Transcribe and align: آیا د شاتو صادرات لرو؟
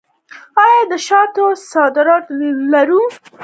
آیا 0.63 0.81
د 0.91 0.93
شاتو 1.07 1.45
صادرات 1.73 2.25
لرو؟ 2.71 3.01